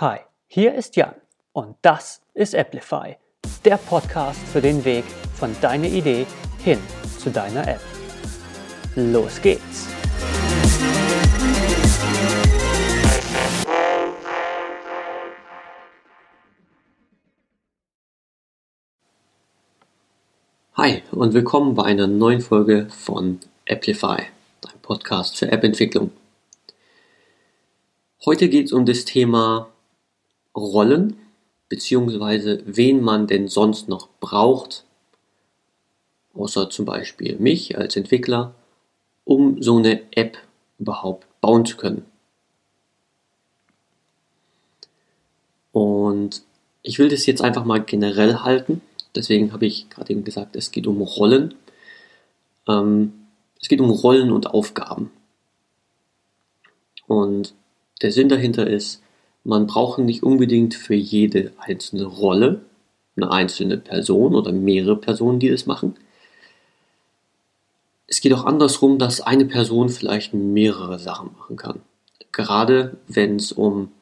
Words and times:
Hi, 0.00 0.20
hier 0.46 0.74
ist 0.76 0.96
Jan 0.96 1.14
und 1.52 1.76
das 1.82 2.22
ist 2.32 2.54
Applify, 2.54 3.18
der 3.66 3.76
Podcast 3.76 4.40
für 4.50 4.62
den 4.62 4.82
Weg 4.86 5.04
von 5.34 5.54
deiner 5.60 5.88
Idee 5.88 6.26
hin 6.64 6.78
zu 7.18 7.28
deiner 7.28 7.68
App. 7.68 7.82
Los 8.96 9.42
geht's! 9.42 9.88
Hi 20.76 21.02
und 21.10 21.34
willkommen 21.34 21.74
bei 21.74 21.84
einer 21.84 22.06
neuen 22.06 22.40
Folge 22.40 22.88
von 22.88 23.38
Applify, 23.68 24.22
dein 24.62 24.80
Podcast 24.80 25.36
für 25.36 25.52
App-Entwicklung. 25.52 26.10
Heute 28.24 28.48
geht 28.48 28.64
es 28.64 28.72
um 28.72 28.86
das 28.86 29.04
Thema 29.04 29.68
Rollen, 30.56 31.16
beziehungsweise 31.68 32.62
wen 32.66 33.02
man 33.02 33.26
denn 33.26 33.48
sonst 33.48 33.88
noch 33.88 34.08
braucht, 34.20 34.84
außer 36.34 36.70
zum 36.70 36.84
Beispiel 36.84 37.36
mich 37.38 37.78
als 37.78 37.96
Entwickler, 37.96 38.54
um 39.24 39.62
so 39.62 39.78
eine 39.78 40.02
App 40.12 40.38
überhaupt 40.78 41.26
bauen 41.40 41.64
zu 41.64 41.76
können. 41.76 42.04
Und 45.72 46.42
ich 46.82 46.98
will 46.98 47.08
das 47.08 47.26
jetzt 47.26 47.42
einfach 47.42 47.64
mal 47.64 47.82
generell 47.82 48.36
halten. 48.36 48.80
Deswegen 49.14 49.52
habe 49.52 49.66
ich 49.66 49.88
gerade 49.90 50.12
eben 50.12 50.24
gesagt, 50.24 50.56
es 50.56 50.70
geht 50.70 50.86
um 50.86 51.00
Rollen. 51.00 51.54
Ähm, 52.68 53.12
es 53.60 53.68
geht 53.68 53.80
um 53.80 53.90
Rollen 53.90 54.32
und 54.32 54.48
Aufgaben. 54.48 55.10
Und 57.06 57.54
der 58.02 58.12
Sinn 58.12 58.28
dahinter 58.28 58.66
ist, 58.66 59.02
man 59.44 59.66
braucht 59.66 59.98
nicht 59.98 60.22
unbedingt 60.22 60.74
für 60.74 60.94
jede 60.94 61.52
einzelne 61.58 62.04
Rolle 62.04 62.62
eine 63.16 63.30
einzelne 63.30 63.76
Person 63.76 64.34
oder 64.34 64.52
mehrere 64.52 64.96
Personen, 64.96 65.38
die 65.38 65.50
das 65.50 65.66
machen. 65.66 65.96
Es 68.06 68.20
geht 68.20 68.32
auch 68.32 68.44
andersrum, 68.44 68.98
dass 68.98 69.20
eine 69.20 69.44
Person 69.44 69.88
vielleicht 69.88 70.34
mehrere 70.34 70.98
Sachen 70.98 71.30
machen 71.38 71.56
kann. 71.56 71.80
Gerade 72.32 72.96
wenn 73.06 73.36
es 73.36 73.52
um 73.52 73.92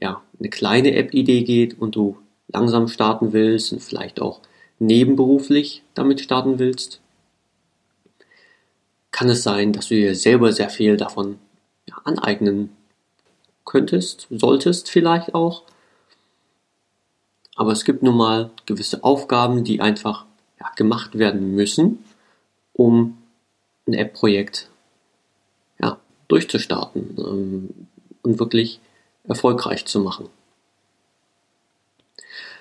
ja, 0.00 0.22
eine 0.38 0.48
kleine 0.48 0.94
App-Idee 0.94 1.42
geht 1.42 1.78
und 1.80 1.94
du 1.96 2.16
langsam 2.48 2.88
starten 2.88 3.32
willst 3.32 3.72
und 3.72 3.80
vielleicht 3.80 4.20
auch 4.20 4.40
nebenberuflich 4.78 5.82
damit 5.94 6.20
starten 6.20 6.58
willst, 6.58 7.00
kann 9.10 9.28
es 9.28 9.42
sein, 9.42 9.72
dass 9.72 9.88
du 9.88 9.94
dir 9.94 10.14
selber 10.14 10.52
sehr 10.52 10.70
viel 10.70 10.96
davon 10.96 11.38
ja, 11.86 11.96
aneignen 12.04 12.70
könntest, 13.68 14.26
solltest 14.30 14.90
vielleicht 14.90 15.34
auch. 15.34 15.62
Aber 17.54 17.72
es 17.72 17.84
gibt 17.84 18.02
nun 18.02 18.16
mal 18.16 18.50
gewisse 18.66 19.04
Aufgaben, 19.04 19.62
die 19.62 19.80
einfach 19.80 20.24
ja, 20.58 20.70
gemacht 20.76 21.18
werden 21.18 21.54
müssen, 21.54 22.04
um 22.72 23.18
ein 23.86 23.94
App-Projekt 23.94 24.70
ja, 25.80 25.98
durchzustarten 26.28 27.16
ähm, 27.18 27.70
und 28.22 28.38
wirklich 28.38 28.80
erfolgreich 29.24 29.84
zu 29.86 30.00
machen. 30.00 30.28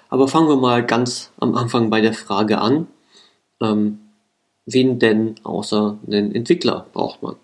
Aber 0.10 0.28
fangen 0.28 0.48
wir 0.48 0.58
mal 0.58 0.86
ganz 0.86 1.32
am 1.38 1.56
Anfang 1.56 1.90
bei 1.90 2.02
der 2.02 2.14
Frage 2.14 2.60
an, 2.60 2.88
ähm, 3.62 4.00
wen 4.66 5.00
denn 5.00 5.36
außer 5.44 5.98
einen 6.06 6.34
Entwickler 6.36 6.86
braucht 6.94 7.22
man? 7.22 7.36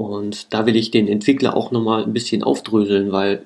Und 0.00 0.54
da 0.54 0.64
will 0.64 0.76
ich 0.76 0.90
den 0.90 1.08
Entwickler 1.08 1.54
auch 1.54 1.72
nochmal 1.72 2.04
ein 2.04 2.14
bisschen 2.14 2.42
aufdröseln, 2.42 3.12
weil 3.12 3.44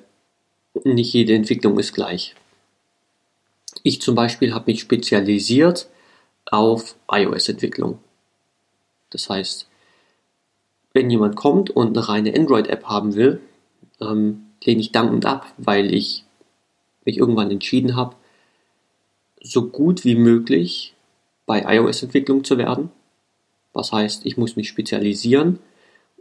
nicht 0.84 1.12
jede 1.12 1.34
Entwicklung 1.34 1.80
ist 1.80 1.94
gleich. 1.94 2.36
Ich 3.83 4.00
zum 4.00 4.14
Beispiel 4.14 4.55
habe 4.55 4.70
mich 4.70 4.80
spezialisiert 4.80 5.88
auf 6.47 6.94
iOS-Entwicklung. 7.10 7.98
Das 9.10 9.28
heißt, 9.28 9.66
wenn 10.92 11.10
jemand 11.10 11.34
kommt 11.34 11.70
und 11.70 11.97
eine 11.97 12.09
reine 12.09 12.32
Android-App 12.38 12.84
haben 12.84 13.16
will, 13.16 13.41
ähm, 14.00 14.44
lehne 14.62 14.81
ich 14.81 14.92
dankend 14.92 15.26
ab, 15.26 15.53
weil 15.56 15.92
ich 15.92 16.25
mich 17.04 17.19
irgendwann 17.19 17.50
entschieden 17.50 17.97
habe, 17.97 18.15
so 19.42 19.71
gut 19.71 20.04
wie 20.04 20.15
möglich 20.15 20.94
bei 21.47 21.65
iOS-Entwicklung 21.66 22.44
zu 22.44 22.59
werden. 22.59 22.92
Was 23.72 23.91
heißt, 23.91 24.25
ich 24.25 24.36
muss 24.36 24.54
mich 24.54 24.69
spezialisieren 24.69 25.59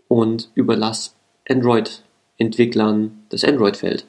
und 0.08 0.50
überlasse 0.56 1.12
Android-Entwicklern 1.50 3.24
das 3.30 3.44
Android-Feld. 3.44 4.06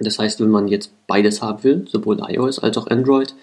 Das 0.00 0.18
heißt, 0.18 0.40
wenn 0.40 0.50
man 0.50 0.68
jetzt 0.68 0.92
beides 1.06 1.42
haben 1.42 1.64
will, 1.64 1.86
sowohl 1.88 2.20
iOS 2.20 2.58
als 2.58 2.76
auch 2.78 2.86
Android, 2.86 3.34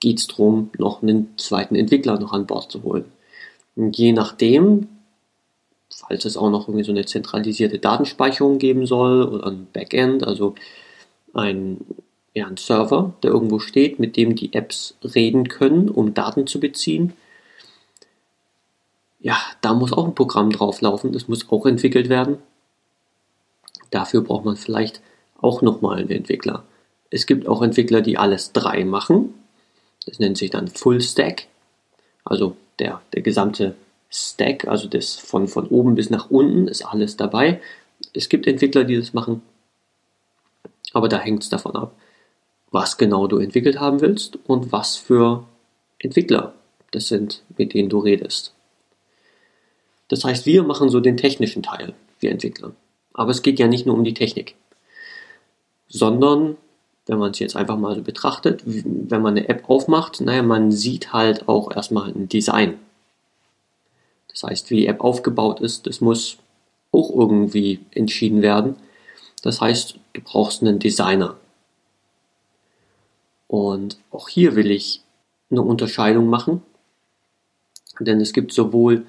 geht 0.00 0.18
es 0.18 0.26
darum, 0.26 0.70
noch 0.78 1.02
einen 1.02 1.36
zweiten 1.36 1.76
Entwickler 1.76 2.18
noch 2.18 2.32
an 2.32 2.46
Bord 2.46 2.70
zu 2.70 2.82
holen. 2.82 3.04
Und 3.76 3.96
je 3.96 4.12
nachdem, 4.12 4.88
falls 5.90 6.24
es 6.24 6.36
auch 6.36 6.50
noch 6.50 6.68
irgendwie 6.68 6.84
so 6.84 6.92
eine 6.92 7.04
zentralisierte 7.04 7.78
Datenspeicherung 7.78 8.58
geben 8.58 8.86
soll 8.86 9.22
oder 9.22 9.46
ein 9.46 9.66
Backend, 9.72 10.26
also 10.26 10.54
ein, 11.34 11.78
ja, 12.34 12.46
ein 12.46 12.56
Server, 12.56 13.14
der 13.22 13.30
irgendwo 13.30 13.58
steht, 13.58 13.98
mit 13.98 14.16
dem 14.16 14.34
die 14.34 14.52
Apps 14.54 14.96
reden 15.02 15.48
können, 15.48 15.88
um 15.88 16.14
Daten 16.14 16.46
zu 16.46 16.60
beziehen, 16.60 17.12
ja, 19.18 19.38
da 19.60 19.74
muss 19.74 19.92
auch 19.92 20.06
ein 20.06 20.14
Programm 20.14 20.50
drauflaufen, 20.50 21.12
das 21.12 21.28
muss 21.28 21.50
auch 21.50 21.66
entwickelt 21.66 22.08
werden. 22.08 22.38
Dafür 23.90 24.20
braucht 24.22 24.44
man 24.44 24.56
vielleicht 24.56 25.00
auch 25.40 25.62
nochmal 25.62 25.98
einen 25.98 26.10
Entwickler. 26.10 26.64
Es 27.10 27.26
gibt 27.26 27.46
auch 27.46 27.62
Entwickler, 27.62 28.00
die 28.00 28.18
alles 28.18 28.52
drei 28.52 28.84
machen. 28.84 29.34
Das 30.06 30.18
nennt 30.18 30.38
sich 30.38 30.50
dann 30.50 30.68
Full 30.68 31.00
Stack. 31.00 31.46
Also 32.24 32.56
der, 32.78 33.00
der 33.14 33.22
gesamte 33.22 33.74
Stack, 34.10 34.66
also 34.66 34.88
das 34.88 35.14
von, 35.14 35.48
von 35.48 35.66
oben 35.68 35.94
bis 35.94 36.10
nach 36.10 36.30
unten 36.30 36.68
ist 36.68 36.82
alles 36.82 37.16
dabei. 37.16 37.60
Es 38.12 38.28
gibt 38.28 38.46
Entwickler, 38.46 38.84
die 38.84 38.96
das 38.96 39.14
machen. 39.14 39.42
Aber 40.92 41.08
da 41.08 41.18
hängt 41.18 41.42
es 41.42 41.48
davon 41.48 41.76
ab, 41.76 41.94
was 42.70 42.96
genau 42.96 43.26
du 43.26 43.38
entwickelt 43.38 43.78
haben 43.80 44.00
willst 44.00 44.38
und 44.46 44.72
was 44.72 44.96
für 44.96 45.44
Entwickler 45.98 46.54
das 46.90 47.08
sind, 47.08 47.42
mit 47.56 47.74
denen 47.74 47.88
du 47.88 47.98
redest. 47.98 48.55
Das 50.08 50.24
heißt, 50.24 50.46
wir 50.46 50.62
machen 50.62 50.88
so 50.88 51.00
den 51.00 51.16
technischen 51.16 51.62
Teil, 51.62 51.94
wir 52.20 52.30
Entwickler. 52.30 52.72
Aber 53.12 53.30
es 53.30 53.42
geht 53.42 53.58
ja 53.58 53.66
nicht 53.66 53.86
nur 53.86 53.96
um 53.96 54.04
die 54.04 54.14
Technik, 54.14 54.54
sondern 55.88 56.56
wenn 57.06 57.18
man 57.18 57.30
es 57.30 57.38
jetzt 57.38 57.56
einfach 57.56 57.78
mal 57.78 57.94
so 57.94 58.02
betrachtet, 58.02 58.62
wenn 58.64 59.22
man 59.22 59.36
eine 59.36 59.48
App 59.48 59.68
aufmacht, 59.68 60.20
naja, 60.20 60.42
man 60.42 60.72
sieht 60.72 61.12
halt 61.12 61.48
auch 61.48 61.74
erstmal 61.74 62.10
ein 62.10 62.28
Design. 62.28 62.78
Das 64.28 64.42
heißt, 64.42 64.70
wie 64.70 64.76
die 64.76 64.86
App 64.86 65.00
aufgebaut 65.00 65.60
ist, 65.60 65.86
das 65.86 66.00
muss 66.00 66.36
auch 66.92 67.10
irgendwie 67.10 67.80
entschieden 67.92 68.42
werden. 68.42 68.76
Das 69.42 69.60
heißt, 69.60 69.98
du 70.12 70.20
brauchst 70.20 70.62
einen 70.62 70.78
Designer. 70.78 71.36
Und 73.46 73.98
auch 74.10 74.28
hier 74.28 74.56
will 74.56 74.70
ich 74.70 75.02
eine 75.50 75.62
Unterscheidung 75.62 76.26
machen, 76.26 76.62
denn 78.00 78.20
es 78.20 78.32
gibt 78.32 78.52
sowohl 78.52 79.06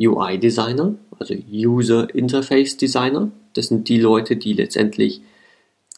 UI-Designer, 0.00 0.94
also 1.18 1.34
User 1.50 2.12
Interface 2.14 2.76
Designer. 2.76 3.30
Das 3.54 3.68
sind 3.68 3.88
die 3.88 3.98
Leute, 3.98 4.36
die 4.36 4.52
letztendlich 4.52 5.22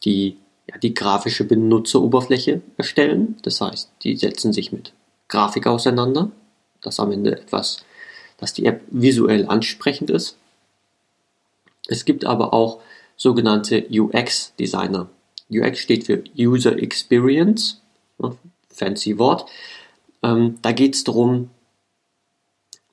die, 0.04 0.38
ja, 0.68 0.78
die 0.78 0.94
grafische 0.94 1.44
Benutzeroberfläche 1.44 2.62
erstellen. 2.76 3.36
Das 3.42 3.60
heißt, 3.60 3.90
die 4.02 4.16
setzen 4.16 4.52
sich 4.52 4.72
mit 4.72 4.92
Grafik 5.28 5.66
auseinander, 5.66 6.30
dass 6.80 7.00
am 7.00 7.12
Ende 7.12 7.32
etwas, 7.38 7.84
dass 8.38 8.54
die 8.54 8.66
App 8.66 8.82
visuell 8.90 9.46
ansprechend 9.46 10.10
ist. 10.10 10.36
Es 11.88 12.04
gibt 12.04 12.24
aber 12.24 12.54
auch 12.54 12.80
sogenannte 13.16 13.86
UX-Designer. 13.90 15.08
UX 15.50 15.78
steht 15.78 16.04
für 16.04 16.24
User 16.38 16.78
Experience, 16.78 17.82
fancy 18.68 19.18
Wort. 19.18 19.50
Ähm, 20.22 20.58
da 20.62 20.72
geht 20.72 20.94
es 20.94 21.04
darum, 21.04 21.50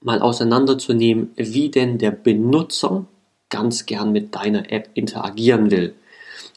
mal 0.01 0.21
auseinanderzunehmen, 0.21 1.31
wie 1.35 1.69
denn 1.69 1.97
der 1.97 2.11
Benutzer 2.11 3.05
ganz 3.49 3.85
gern 3.85 4.11
mit 4.11 4.35
deiner 4.35 4.71
App 4.71 4.89
interagieren 4.93 5.71
will. 5.71 5.95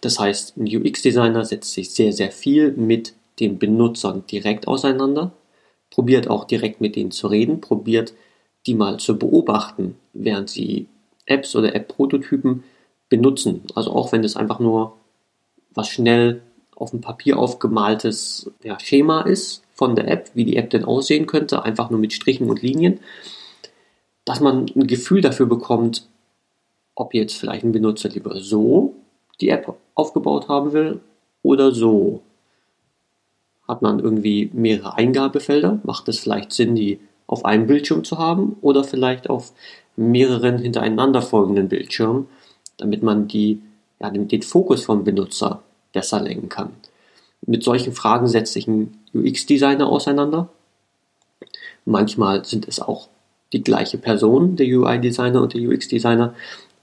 Das 0.01 0.19
heißt, 0.19 0.57
ein 0.57 0.67
UX-Designer 0.67 1.45
setzt 1.45 1.73
sich 1.73 1.91
sehr, 1.91 2.13
sehr 2.13 2.31
viel 2.31 2.73
mit 2.73 3.15
den 3.39 3.59
Benutzern 3.59 4.25
direkt 4.27 4.69
auseinander, 4.69 5.33
probiert 5.91 6.29
auch 6.29 6.45
direkt 6.45 6.81
mit 6.81 6.97
denen 6.97 7.11
zu 7.11 7.27
reden, 7.27 7.61
probiert 7.61 8.15
die 8.67 8.75
mal 8.75 8.99
zu 8.99 9.19
beobachten, 9.19 9.97
während 10.13 10.51
sie 10.51 10.87
Apps 11.27 11.57
oder 11.57 11.75
App-Prototypen 11.75 12.65
benutzen. 13.09 13.63
Also 13.75 13.93
auch 13.93 14.13
wenn 14.13 14.25
es 14.25 14.37
einfach 14.37 14.59
nur 14.59 14.97
was 15.73 15.89
schnell 15.89 16.43
auf 16.77 16.91
dem 16.91 17.01
Papier 17.01 17.39
aufgemaltes 17.39 18.51
ja, 18.63 18.79
Schema 18.81 19.23
ist 19.23 19.63
von 19.81 19.97
der 19.97 20.09
App, 20.09 20.31
wie 20.35 20.45
die 20.45 20.57
App 20.57 20.69
denn 20.69 20.85
aussehen 20.85 21.25
könnte, 21.25 21.65
einfach 21.65 21.89
nur 21.89 21.99
mit 21.99 22.13
Strichen 22.13 22.51
und 22.51 22.61
Linien, 22.61 23.01
dass 24.27 24.39
man 24.39 24.67
ein 24.77 24.87
Gefühl 24.87 25.23
dafür 25.23 25.47
bekommt, 25.47 26.07
ob 26.95 27.15
jetzt 27.15 27.39
vielleicht 27.39 27.65
ein 27.65 27.73
Benutzer 27.73 28.11
lieber 28.11 28.39
so 28.41 28.93
die 29.41 29.49
App 29.49 29.75
aufgebaut 29.95 30.49
haben 30.49 30.75
will 30.75 31.01
oder 31.43 31.73
so. 31.73 32.21
Hat 33.67 33.81
man 33.81 34.01
irgendwie 34.01 34.51
mehrere 34.53 34.99
Eingabefelder? 34.99 35.81
Macht 35.83 36.11
es 36.11 36.19
vielleicht 36.19 36.53
Sinn, 36.53 36.75
die 36.75 37.01
auf 37.27 37.47
einem 37.47 37.67
Bildschirm 37.67 38.05
zu 38.05 38.19
haben 38.19 38.59
oder 38.61 38.85
vielleicht 38.85 39.31
auf 39.31 39.55
mehreren 39.97 40.59
hintereinander 40.59 41.23
folgenden 41.23 41.71
Bildschirmen, 41.71 42.29
damit 42.77 43.03
man 43.03 43.29
die, 43.29 43.63
ja, 43.99 44.11
den, 44.11 44.29
den 44.29 44.43
Fokus 44.43 44.85
vom 44.85 45.05
Benutzer 45.05 45.63
besser 45.95 46.21
lenken 46.21 46.51
kann. 46.51 46.73
Mit 47.47 47.65
solchen 47.65 47.93
Fragen 47.93 48.27
setzt 48.27 48.53
sich 48.53 48.67
ein 48.69 48.99
UX-Designer 49.15 49.89
auseinander. 49.89 50.49
Manchmal 51.85 52.45
sind 52.45 52.69
es 52.69 52.81
auch 52.81 53.09
die 53.53 53.63
gleiche 53.63 53.99
Person, 53.99 54.57
der 54.57 54.67
UI-Designer 54.67 55.43
und 55.43 55.55
der 55.55 55.63
UX-Designer, 55.63 56.35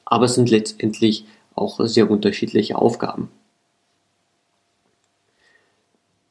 aber 0.05 0.25
es 0.25 0.35
sind 0.35 0.49
letztendlich 0.49 1.25
auch 1.55 1.79
sehr 1.85 2.09
unterschiedliche 2.09 2.77
Aufgaben. 2.77 3.29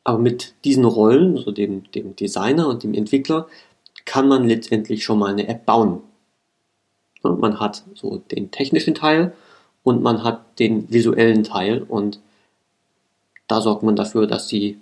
Aber 0.05 0.19
mit 0.19 0.55
diesen 0.65 0.85
Rollen, 0.85 1.37
also 1.37 1.51
dem, 1.51 1.91
dem 1.93 2.15
Designer 2.15 2.69
und 2.69 2.85
dem 2.85 2.95
Entwickler, 2.95 3.49
kann 4.05 4.29
man 4.29 4.47
letztendlich 4.47 5.03
schon 5.03 5.19
mal 5.19 5.33
eine 5.33 5.49
App 5.49 5.67
bauen. 5.67 6.01
Man 7.23 7.59
hat 7.59 7.83
so 7.95 8.19
den 8.31 8.53
technischen 8.53 8.95
Teil 8.95 9.35
und 9.83 10.03
man 10.03 10.23
hat 10.23 10.61
den 10.61 10.91
visuellen 10.93 11.43
Teil 11.43 11.83
und 11.83 12.21
da 13.49 13.61
sorgt 13.61 13.83
man 13.83 13.97
dafür, 13.97 14.27
dass 14.27 14.49
die 14.49 14.79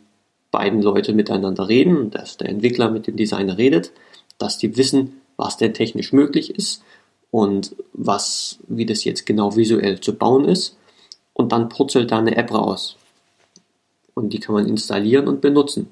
beiden 0.51 0.83
Leute 0.83 1.13
miteinander 1.13 1.69
reden, 1.69 2.11
dass 2.11 2.37
der 2.37 2.49
Entwickler 2.49 2.91
mit 2.91 3.07
dem 3.07 3.17
Designer 3.17 3.59
redet, 3.59 3.93
dass 4.39 4.59
die 4.59 4.77
wissen, 4.77 5.21
was 5.37 5.57
denn 5.57 5.75
technisch 5.75 6.13
möglich 6.13 6.55
ist 6.55 6.83
und 7.31 7.75
was, 7.93 8.59
wie 8.69 8.87
das 8.87 9.05
jetzt 9.05 9.27
genau 9.27 9.57
visuell 9.57 10.01
zu 10.01 10.15
bauen 10.15 10.45
ist. 10.45 10.77
Und 11.33 11.51
dann 11.51 11.69
purzelt 11.69 12.13
da 12.13 12.19
eine 12.19 12.37
App 12.37 12.53
raus. 12.53 12.97
Und 14.15 14.33
die 14.33 14.39
kann 14.39 14.55
man 14.55 14.69
installieren 14.69 15.27
und 15.27 15.41
benutzen. 15.41 15.91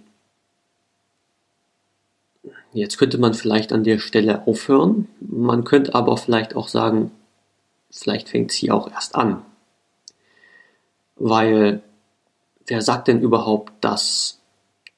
Jetzt 2.72 2.96
könnte 2.96 3.18
man 3.18 3.34
vielleicht 3.34 3.72
an 3.72 3.82
der 3.82 3.98
Stelle 3.98 4.46
aufhören. 4.46 5.08
Man 5.20 5.64
könnte 5.64 5.94
aber 5.96 6.16
vielleicht 6.16 6.54
auch 6.54 6.68
sagen, 6.68 7.10
vielleicht 7.90 8.28
fängt 8.28 8.52
es 8.52 8.56
hier 8.56 8.74
auch 8.74 8.90
erst 8.90 9.16
an. 9.16 9.42
Weil 11.16 11.82
wer 12.66 12.82
sagt 12.82 13.08
denn 13.08 13.20
überhaupt, 13.20 13.72
dass 13.80 14.40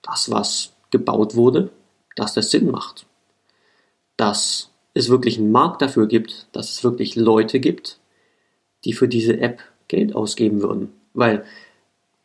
das, 0.03 0.31
was 0.31 0.73
gebaut 0.91 1.35
wurde, 1.35 1.71
dass 2.17 2.35
das 2.35 2.51
Sinn 2.51 2.71
macht? 2.71 3.07
Dass 4.17 4.71
es 4.95 5.09
wirklich 5.09 5.39
einen 5.39 5.51
Markt 5.51 5.83
dafür 5.83 6.07
gibt, 6.07 6.47
dass 6.53 6.71
es 6.71 6.85
wirklich 6.85 7.17
Leute 7.17 7.61
gibt, 7.61 7.99
die 8.85 8.93
für 8.93 9.09
diese 9.09 9.41
App 9.41 9.61
Geld 9.89 10.15
ausgeben 10.15 10.63
würden. 10.63 10.93
Weil, 11.15 11.45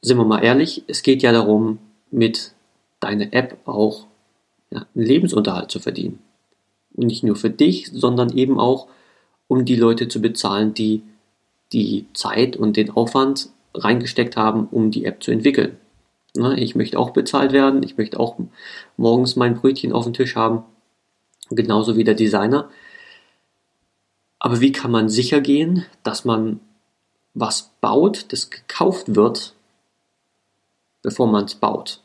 sind 0.01 0.17
wir 0.17 0.25
mal 0.25 0.43
ehrlich, 0.43 0.83
es 0.87 1.01
geht 1.01 1.23
ja 1.23 1.31
darum, 1.31 1.79
mit 2.11 2.53
deiner 2.99 3.33
App 3.33 3.57
auch 3.65 4.05
ja, 4.69 4.85
einen 4.95 5.05
Lebensunterhalt 5.05 5.71
zu 5.71 5.79
verdienen. 5.79 6.19
Und 6.93 7.07
nicht 7.07 7.23
nur 7.23 7.35
für 7.35 7.49
dich, 7.49 7.89
sondern 7.91 8.35
eben 8.37 8.59
auch, 8.59 8.87
um 9.47 9.65
die 9.65 9.75
Leute 9.75 10.07
zu 10.07 10.21
bezahlen, 10.21 10.73
die 10.73 11.01
die 11.71 12.05
Zeit 12.13 12.55
und 12.57 12.77
den 12.77 12.91
Aufwand 12.91 13.49
reingesteckt 13.73 14.37
haben, 14.37 14.67
um 14.67 14.91
die 14.91 15.05
App 15.05 15.23
zu 15.23 15.31
entwickeln. 15.31 15.77
Ich 16.57 16.75
möchte 16.75 16.99
auch 16.99 17.09
bezahlt 17.09 17.51
werden, 17.51 17.83
ich 17.83 17.97
möchte 17.97 18.19
auch 18.19 18.37
morgens 18.97 19.35
mein 19.35 19.55
Brötchen 19.55 19.93
auf 19.93 20.03
dem 20.03 20.13
Tisch 20.13 20.35
haben 20.35 20.63
genauso 21.49 21.97
wie 21.97 22.03
der 22.03 22.15
Designer. 22.15 22.69
Aber 24.39 24.61
wie 24.61 24.71
kann 24.71 24.91
man 24.91 25.09
sicher 25.09 25.41
gehen, 25.41 25.85
dass 26.03 26.25
man 26.25 26.59
was 27.33 27.71
baut, 27.81 28.31
das 28.31 28.49
gekauft 28.49 29.15
wird, 29.15 29.53
bevor 31.01 31.27
man 31.27 31.45
es 31.45 31.55
baut? 31.55 32.01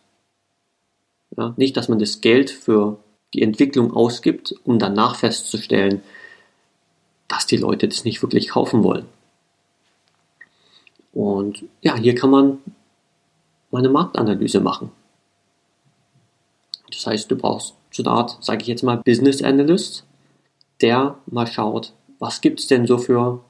Ja, 1.37 1.55
nicht, 1.57 1.77
dass 1.77 1.89
man 1.89 1.99
das 1.99 2.21
Geld 2.21 2.51
für 2.51 2.99
die 3.33 3.43
Entwicklung 3.43 3.93
ausgibt, 3.93 4.55
um 4.65 4.79
danach 4.79 5.17
festzustellen, 5.17 6.03
dass 7.29 7.47
die 7.47 7.57
Leute 7.57 7.89
das 7.89 8.05
nicht 8.05 8.23
wirklich 8.23 8.51
kaufen 8.51 8.85
wollen. 8.85 9.07
Und 11.15 11.65
ja, 11.81 11.97
hier 11.97 12.15
kann 12.15 12.31
man 12.31 12.59
mal 13.71 13.79
eine 13.79 13.89
Marktanalyse 13.89 14.61
machen. 14.61 14.91
Das 16.91 17.07
heißt, 17.07 17.31
du 17.31 17.37
brauchst 17.37 17.75
so 17.91 18.03
eine 18.03 18.13
Art, 18.13 18.39
sage 18.41 18.63
ich 18.63 18.69
jetzt 18.69 18.83
mal, 18.83 18.97
Business 18.97 19.43
Analyst, 19.43 20.05
der 20.81 21.19
mal 21.27 21.47
schaut, 21.47 21.93
was 22.19 22.41
gibt 22.41 22.61
es 22.61 22.67
denn 22.67 22.87
so 22.87 22.99
für 22.99 23.41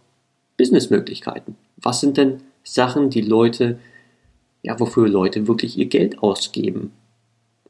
Businessmöglichkeiten? 0.59 1.57
Was 1.77 2.01
sind 2.01 2.17
denn 2.17 2.43
Sachen, 2.63 3.11
die 3.11 3.23
Leute, 3.23 3.79
ja, 4.63 4.79
wofür 4.79 5.09
Leute 5.09 5.49
wirklich 5.49 5.79
ihr 5.79 5.87
Geld 5.87 6.23
ausgeben? 6.23 6.93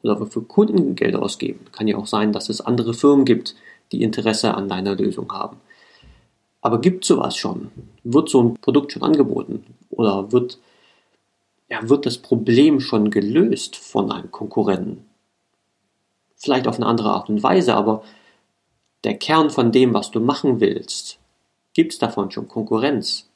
Oder 0.03 0.21
wofür 0.21 0.47
Kunden 0.47 0.97
Geld 0.97 1.17
ausgeben? 1.17 1.67
Kann 1.73 1.89
ja 1.89 1.97
auch 1.97 2.07
sein, 2.07 2.33
dass 2.33 2.49
es 2.49 2.61
andere 2.61 2.95
Firmen 2.95 3.25
gibt, 3.25 3.55
die 3.93 4.03
Interesse 4.03 4.55
an 4.55 4.69
deiner 4.69 4.97
Lösung 4.97 5.33
haben. 5.33 5.57
Aber 6.61 6.81
gibt 6.81 7.05
sowas 7.05 7.37
schon? 7.37 7.71
Wird 8.05 8.29
so 8.29 8.43
ein 8.43 8.55
Produkt 8.55 8.93
schon 8.93 9.03
angeboten? 9.03 9.65
Oder 9.97 10.33
wird, 10.33 10.59
ja, 11.69 11.89
wird 11.89 12.07
das 12.07 12.19
Problem 12.19 12.81
schon 12.81 13.11
gelöst 13.11 13.77
von 13.77 14.11
einem 14.13 14.31
Konkurrenten? 14.31 15.07
vielleicht 16.45 16.69
auf 16.69 16.77
eine 16.77 16.87
andere 16.87 17.11
Art 17.11 17.29
und 17.29 17.43
Weise, 17.43 17.75
aber 17.75 18.03
der 19.03 19.17
Kern 19.17 19.51
von 19.51 19.73
dem, 19.73 19.93
was 19.95 20.11
du 20.11 20.21
machen 20.21 20.61
willst, 20.61 21.19
gibt 21.73 21.93
es 21.93 21.99
davon 21.99 22.31
schon 22.31 22.49
Konkurrenz? 22.49 23.29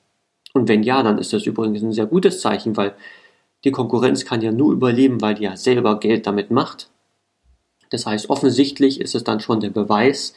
Und 0.54 0.68
wenn 0.68 0.82
ja, 0.82 1.02
dann 1.02 1.18
ist 1.18 1.32
das 1.32 1.46
übrigens 1.46 1.82
ein 1.82 1.92
sehr 1.92 2.06
gutes 2.06 2.40
Zeichen, 2.40 2.76
weil 2.76 2.94
die 3.64 3.72
Konkurrenz 3.72 4.24
kann 4.24 4.40
ja 4.40 4.52
nur 4.52 4.72
überleben, 4.72 5.20
weil 5.20 5.34
die 5.34 5.44
ja 5.44 5.56
selber 5.56 5.98
Geld 5.98 6.26
damit 6.26 6.50
macht. 6.50 6.88
Das 7.90 8.06
heißt, 8.06 8.30
offensichtlich 8.30 9.00
ist 9.00 9.14
es 9.14 9.24
dann 9.24 9.40
schon 9.40 9.60
der 9.60 9.70
Beweis, 9.70 10.34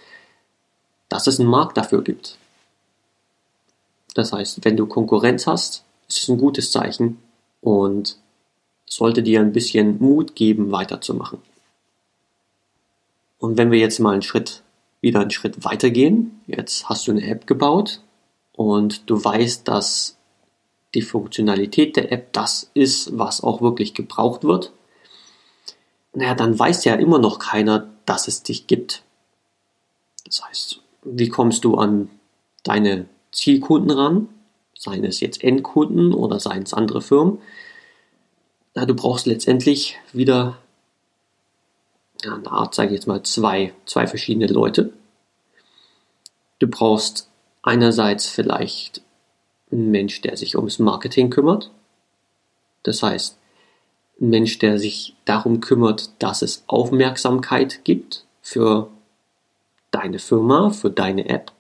dass 1.10 1.28
es 1.28 1.40
einen 1.40 1.50
Markt 1.50 1.78
dafür 1.78 2.02
gibt. 2.04 2.38
Das 4.16 4.34
heißt, 4.34 4.64
wenn 4.66 4.78
du 4.78 4.86
Konkurrenz 4.86 5.48
hast, 5.48 5.84
ist 6.12 6.24
es 6.24 6.30
ein 6.30 6.38
gutes 6.38 6.72
Zeichen 6.72 7.18
und 7.62 8.18
sollte 8.86 9.24
dir 9.24 9.40
ein 9.40 9.54
bisschen 9.54 10.00
Mut 10.00 10.36
geben, 10.36 10.72
weiterzumachen. 10.72 11.40
Und 13.40 13.58
wenn 13.58 13.72
wir 13.72 13.80
jetzt 13.80 14.00
mal 14.00 14.14
einen 14.14 14.22
Schritt, 14.22 14.64
wieder 15.00 15.22
einen 15.22 15.32
Schritt 15.32 15.64
weitergehen, 15.64 16.42
jetzt 16.46 16.90
hast 16.90 17.08
du 17.08 17.12
eine 17.12 17.26
App 17.26 17.48
gebaut 17.48 18.02
und 18.54 19.10
du 19.10 19.24
weißt, 19.24 19.68
dass 19.68 20.18
die 20.94 21.02
Funktionalität 21.02 21.96
der 21.96 22.12
App 22.12 22.34
das 22.34 22.70
ist, 22.74 23.18
was 23.18 23.42
auch 23.42 23.62
wirklich 23.62 23.94
gebraucht 23.94 24.44
wird, 24.44 24.74
naja, 26.14 26.36
dann 26.36 26.60
weiß 26.60 26.84
ja 26.84 26.96
immer 26.96 27.20
noch 27.20 27.40
keiner, 27.40 27.90
dass 28.06 28.28
es 28.28 28.44
dich 28.44 28.68
gibt. 28.68 29.04
Das 30.26 30.44
heißt, 30.44 30.82
wie 31.04 31.30
kommst 31.30 31.64
du 31.64 31.76
an 31.76 32.10
deine 32.64 33.06
Zielkunden 33.32 33.92
ran? 33.92 34.28
Seien 34.84 35.04
es 35.04 35.20
jetzt 35.20 35.44
Endkunden 35.44 36.12
oder 36.12 36.40
seien 36.40 36.64
es 36.64 36.74
andere 36.74 37.04
Firmen? 37.04 37.38
Na, 38.74 38.88
du 38.88 38.96
brauchst 38.96 39.28
letztendlich 39.28 40.00
wieder 40.12 40.58
ja, 42.24 42.34
eine 42.34 42.52
Art, 42.52 42.74
sage 42.74 42.88
ich 42.88 42.96
jetzt 42.96 43.06
mal, 43.06 43.22
zwei, 43.22 43.76
zwei 43.86 44.08
verschiedene 44.08 44.48
Leute. 44.48 44.92
Du 46.58 46.68
brauchst 46.68 47.30
einerseits 47.62 48.26
vielleicht 48.26 49.04
einen 49.72 49.92
Mensch, 49.92 50.20
der 50.22 50.36
sich 50.36 50.58
ums 50.58 50.80
Marketing 50.80 51.30
kümmert. 51.30 51.70
Das 52.82 53.04
heißt, 53.04 53.38
ein 54.20 54.30
Mensch, 54.32 54.58
der 54.58 54.80
sich 54.80 55.16
darum 55.26 55.62
kümmert, 55.62 56.10
dass 56.18 56.42
es 56.42 56.64
Aufmerksamkeit 56.66 57.84
gibt 57.84 58.26
für 58.42 58.90
deine 59.92 60.18
Firma, 60.18 60.72
für 60.72 60.90
deine 60.90 61.30
App. 61.30 61.52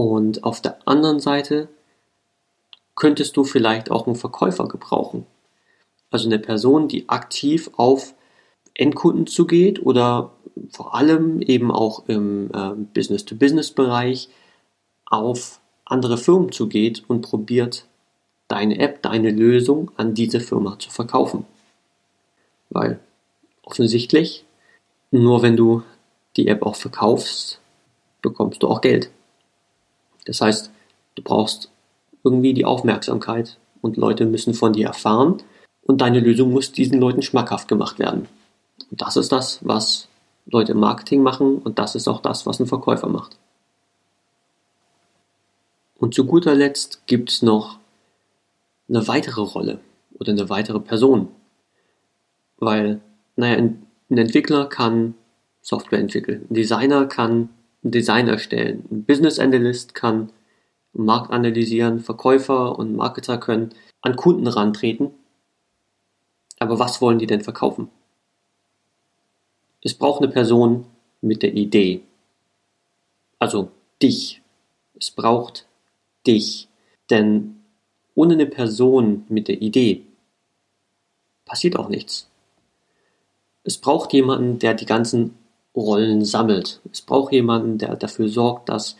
Und 0.00 0.44
auf 0.44 0.62
der 0.62 0.78
anderen 0.88 1.20
Seite 1.20 1.68
könntest 2.94 3.36
du 3.36 3.44
vielleicht 3.44 3.90
auch 3.90 4.06
einen 4.06 4.16
Verkäufer 4.16 4.66
gebrauchen. 4.66 5.26
Also 6.10 6.26
eine 6.26 6.38
Person, 6.38 6.88
die 6.88 7.10
aktiv 7.10 7.70
auf 7.76 8.14
Endkunden 8.72 9.26
zugeht 9.26 9.84
oder 9.84 10.32
vor 10.70 10.94
allem 10.94 11.42
eben 11.42 11.70
auch 11.70 12.08
im 12.08 12.50
äh, 12.50 12.70
Business-to-Business-Bereich 12.94 14.30
auf 15.04 15.60
andere 15.84 16.16
Firmen 16.16 16.50
zugeht 16.50 17.04
und 17.06 17.20
probiert, 17.20 17.84
deine 18.48 18.78
App, 18.78 19.02
deine 19.02 19.30
Lösung 19.30 19.90
an 19.98 20.14
diese 20.14 20.40
Firma 20.40 20.78
zu 20.78 20.88
verkaufen. 20.88 21.44
Weil 22.70 23.00
offensichtlich, 23.64 24.46
nur 25.10 25.42
wenn 25.42 25.58
du 25.58 25.82
die 26.38 26.48
App 26.48 26.62
auch 26.62 26.76
verkaufst, 26.76 27.60
bekommst 28.22 28.62
du 28.62 28.68
auch 28.68 28.80
Geld. 28.80 29.10
Das 30.30 30.40
heißt, 30.40 30.70
du 31.16 31.22
brauchst 31.24 31.72
irgendwie 32.22 32.54
die 32.54 32.64
Aufmerksamkeit 32.64 33.58
und 33.80 33.96
Leute 33.96 34.26
müssen 34.26 34.54
von 34.54 34.72
dir 34.72 34.86
erfahren 34.86 35.42
und 35.82 36.00
deine 36.00 36.20
Lösung 36.20 36.52
muss 36.52 36.70
diesen 36.70 37.00
Leuten 37.00 37.20
schmackhaft 37.20 37.66
gemacht 37.66 37.98
werden. 37.98 38.28
Und 38.92 39.02
das 39.02 39.16
ist 39.16 39.32
das, 39.32 39.58
was 39.62 40.06
Leute 40.46 40.70
im 40.70 40.78
Marketing 40.78 41.24
machen 41.24 41.58
und 41.58 41.80
das 41.80 41.96
ist 41.96 42.06
auch 42.06 42.22
das, 42.22 42.46
was 42.46 42.60
ein 42.60 42.68
Verkäufer 42.68 43.08
macht. 43.08 43.38
Und 45.98 46.14
zu 46.14 46.26
guter 46.26 46.54
Letzt 46.54 47.08
gibt 47.08 47.30
es 47.30 47.42
noch 47.42 47.80
eine 48.88 49.08
weitere 49.08 49.40
Rolle 49.40 49.80
oder 50.14 50.30
eine 50.30 50.48
weitere 50.48 50.78
Person. 50.78 51.26
Weil, 52.56 53.00
naja, 53.34 53.56
ein, 53.56 53.84
Entwickler 54.08 54.66
kann 54.66 55.14
Software 55.60 55.98
entwickeln, 55.98 56.46
ein 56.48 56.54
Designer 56.54 57.06
kann 57.06 57.48
ein 57.82 57.90
Design 57.90 58.28
erstellen, 58.28 58.84
ein 58.90 59.04
Business 59.04 59.38
Analyst 59.38 59.94
kann 59.94 60.30
Markt 60.92 61.30
analysieren, 61.30 62.00
Verkäufer 62.00 62.78
und 62.78 62.96
Marketer 62.96 63.38
können 63.38 63.74
an 64.02 64.16
Kunden 64.16 64.46
rantreten. 64.46 65.12
Aber 66.58 66.78
was 66.78 67.00
wollen 67.00 67.18
die 67.18 67.26
denn 67.26 67.42
verkaufen? 67.42 67.88
Es 69.82 69.94
braucht 69.94 70.22
eine 70.22 70.30
Person 70.30 70.86
mit 71.20 71.42
der 71.42 71.54
Idee. 71.54 72.02
Also 73.38 73.70
dich. 74.02 74.42
Es 74.98 75.10
braucht 75.10 75.66
dich. 76.26 76.68
Denn 77.08 77.62
ohne 78.14 78.34
eine 78.34 78.46
Person 78.46 79.24
mit 79.28 79.48
der 79.48 79.62
Idee 79.62 80.04
passiert 81.46 81.76
auch 81.76 81.88
nichts. 81.88 82.28
Es 83.64 83.78
braucht 83.78 84.12
jemanden, 84.12 84.58
der 84.58 84.74
die 84.74 84.86
ganzen 84.86 85.36
Rollen 85.80 86.24
sammelt. 86.24 86.80
Es 86.92 87.00
braucht 87.00 87.32
jemanden, 87.32 87.78
der 87.78 87.96
dafür 87.96 88.28
sorgt, 88.28 88.68
dass 88.68 88.96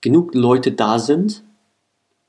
genug 0.00 0.34
Leute 0.34 0.72
da 0.72 0.98
sind, 0.98 1.42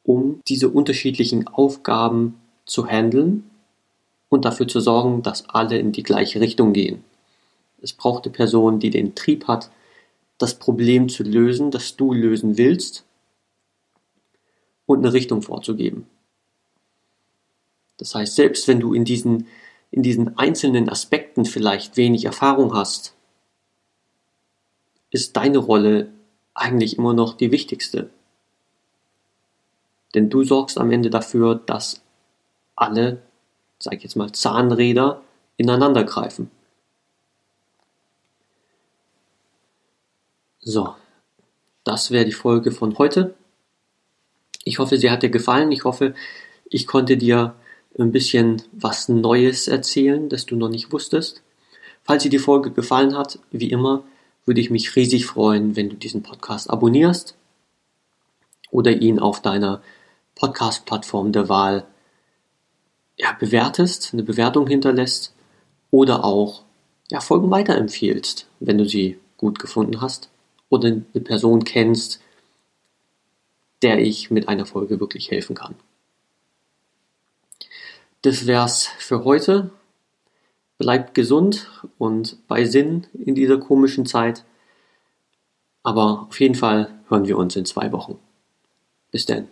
um 0.03 0.41
diese 0.47 0.69
unterschiedlichen 0.69 1.47
Aufgaben 1.47 2.39
zu 2.65 2.87
handeln 2.87 3.49
und 4.29 4.45
dafür 4.45 4.67
zu 4.67 4.79
sorgen, 4.79 5.23
dass 5.23 5.49
alle 5.49 5.77
in 5.77 5.91
die 5.91 6.03
gleiche 6.03 6.41
Richtung 6.41 6.73
gehen. 6.73 7.03
Es 7.81 7.93
braucht 7.93 8.25
eine 8.25 8.33
Person, 8.33 8.79
die 8.79 8.89
den 8.89 9.15
Trieb 9.15 9.47
hat, 9.47 9.69
das 10.37 10.55
Problem 10.55 11.09
zu 11.09 11.23
lösen, 11.23 11.71
das 11.71 11.95
du 11.95 12.13
lösen 12.13 12.57
willst 12.57 13.05
und 14.85 14.99
eine 14.99 15.13
Richtung 15.13 15.41
vorzugeben. 15.41 16.07
Das 17.97 18.13
heißt, 18.13 18.35
selbst 18.35 18.67
wenn 18.67 18.79
du 18.79 18.93
in 18.93 19.05
diesen, 19.05 19.47
in 19.91 20.03
diesen 20.03 20.37
einzelnen 20.37 20.89
Aspekten 20.89 21.45
vielleicht 21.45 21.97
wenig 21.97 22.25
Erfahrung 22.25 22.73
hast, 22.73 23.13
ist 25.11 25.35
deine 25.37 25.57
Rolle 25.57 26.11
eigentlich 26.53 26.97
immer 26.97 27.13
noch 27.13 27.35
die 27.35 27.51
wichtigste. 27.51 28.09
Denn 30.15 30.29
du 30.29 30.43
sorgst 30.43 30.77
am 30.77 30.91
Ende 30.91 31.09
dafür, 31.09 31.55
dass 31.55 32.01
alle, 32.75 33.21
sag 33.79 33.93
ich 33.93 34.03
jetzt 34.03 34.15
mal, 34.15 34.31
Zahnräder 34.31 35.21
ineinander 35.57 36.03
greifen. 36.03 36.49
So, 40.59 40.95
das 41.83 42.11
wäre 42.11 42.25
die 42.25 42.31
Folge 42.31 42.71
von 42.71 42.97
heute. 42.97 43.35
Ich 44.63 44.79
hoffe, 44.79 44.97
sie 44.97 45.09
hat 45.09 45.23
dir 45.23 45.29
gefallen. 45.29 45.71
Ich 45.71 45.85
hoffe, 45.85 46.13
ich 46.69 46.87
konnte 46.87 47.15
dir 47.15 47.55
ein 47.97 48.11
bisschen 48.11 48.61
was 48.73 49.07
Neues 49.07 49.67
erzählen, 49.67 50.29
das 50.29 50.45
du 50.45 50.55
noch 50.55 50.69
nicht 50.69 50.91
wusstest. 50.91 51.41
Falls 52.03 52.23
dir 52.23 52.29
die 52.29 52.39
Folge 52.39 52.71
gefallen 52.71 53.17
hat, 53.17 53.39
wie 53.51 53.69
immer, 53.69 54.03
würde 54.47 54.61
ich 54.61 54.71
mich 54.71 54.95
riesig 54.95 55.27
freuen, 55.27 55.75
wenn 55.75 55.89
du 55.89 55.95
diesen 55.97 56.23
Podcast 56.23 56.69
abonnierst 56.69 57.35
oder 58.71 58.91
ihn 58.91 59.19
auf 59.19 59.41
deiner 59.41 59.83
Podcast-Plattform 60.35 61.33
der 61.33 61.49
Wahl 61.49 61.85
ja, 63.17 63.33
bewertest, 63.33 64.11
eine 64.13 64.23
Bewertung 64.23 64.65
hinterlässt 64.67 65.33
oder 65.91 66.23
auch 66.23 66.63
ja, 67.11 67.19
Folgen 67.19 67.51
weiterempfiehlst, 67.51 68.47
wenn 68.59 68.77
du 68.77 68.85
sie 68.85 69.19
gut 69.35 69.59
gefunden 69.59 70.01
hast 70.01 70.29
oder 70.69 70.87
eine 70.87 71.23
Person 71.23 71.63
kennst, 71.63 72.21
der 73.81 73.99
ich 73.99 74.31
mit 74.31 74.47
einer 74.47 74.65
Folge 74.65 74.99
wirklich 74.99 75.29
helfen 75.29 75.55
kann. 75.55 75.75
Das 78.21 78.47
wär's 78.47 78.87
für 78.97 79.23
heute. 79.23 79.71
Bleibt 80.77 81.13
gesund 81.13 81.69
und 81.97 82.47
bei 82.47 82.65
Sinn 82.65 83.07
in 83.13 83.35
dieser 83.35 83.57
komischen 83.57 84.05
Zeit. 84.05 84.45
Aber 85.83 86.27
auf 86.29 86.39
jeden 86.39 86.55
Fall 86.55 86.99
hören 87.09 87.27
wir 87.27 87.37
uns 87.37 87.55
in 87.55 87.65
zwei 87.65 87.91
Wochen. 87.91 88.19
Bis 89.11 89.25
dann. 89.25 89.47